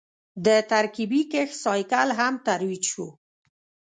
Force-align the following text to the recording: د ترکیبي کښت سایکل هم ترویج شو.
د 0.45 0.47
ترکیبي 0.71 1.21
کښت 1.31 1.55
سایکل 1.63 2.09
هم 2.19 2.33
ترویج 2.47 2.83
شو. 2.91 3.07